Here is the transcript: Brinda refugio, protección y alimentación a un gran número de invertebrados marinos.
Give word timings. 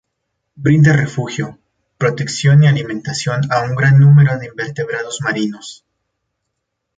Brinda 0.55 0.93
refugio, 0.93 1.59
protección 1.99 2.63
y 2.63 2.67
alimentación 2.67 3.41
a 3.53 3.61
un 3.69 3.75
gran 3.75 3.99
número 3.99 4.35
de 4.39 4.47
invertebrados 4.47 5.21
marinos. 5.21 5.85